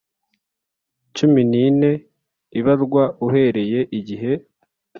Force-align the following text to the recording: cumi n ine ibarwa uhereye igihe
cumi 1.15 1.41
n 1.51 1.53
ine 1.65 1.91
ibarwa 2.59 3.03
uhereye 3.25 3.79
igihe 3.99 4.31